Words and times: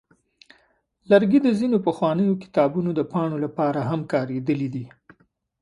لرګي 1.09 1.39
د 1.43 1.49
ځینو 1.59 1.77
پخوانیو 1.87 2.39
کتابونو 2.43 2.89
د 2.95 3.01
پاڼو 3.11 3.37
لپاره 3.45 3.79
هم 3.89 4.01
کارېدلي 4.11 4.67
دي. 4.75 4.85